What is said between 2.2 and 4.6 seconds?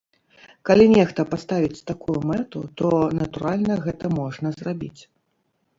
мэту, то, натуральна, гэта можна